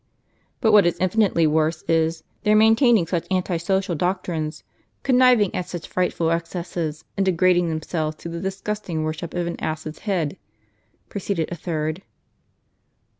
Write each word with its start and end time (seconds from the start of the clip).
"But 0.61 0.71
what 0.71 0.87
is 0.87 0.97
infinitely 0.99 1.45
worse 1.45 1.83
is, 1.87 2.23
their 2.41 2.55
maintaining 2.55 3.05
such 3.05 3.27
anti 3.29 3.57
social 3.57 3.93
doctrines, 3.93 4.63
conniving 5.03 5.53
at 5.53 5.69
such 5.69 5.87
frightful 5.87 6.31
excesses, 6.31 7.05
and 7.17 7.23
degrading 7.23 7.69
themselves 7.69 8.15
to 8.15 8.29
the 8.29 8.39
disgusting 8.39 9.03
worship 9.03 9.35
of 9.35 9.45
an 9.45 9.59
ass's 9.61 9.99
head," 9.99 10.37
proceeded 11.07 11.51
a 11.51 11.55
third. 11.55 12.01